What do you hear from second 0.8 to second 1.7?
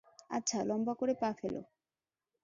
করে পা ফেলো।